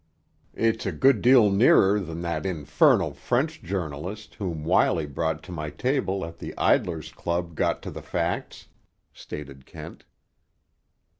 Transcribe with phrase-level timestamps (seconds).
[0.55, 5.69] "It's a good deal nearer than that infernal French journalist whom Wiley brought to my
[5.69, 8.67] table at the Idlers' Club got to the facts,"
[9.13, 10.05] stated Kent.